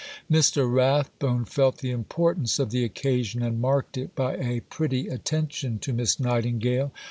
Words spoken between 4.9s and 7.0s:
attention to Miss Nightingale.